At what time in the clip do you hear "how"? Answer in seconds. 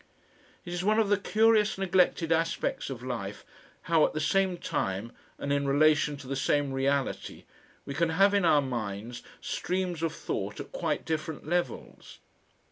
3.83-4.03